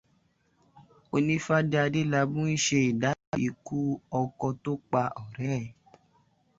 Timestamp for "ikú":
3.47-3.79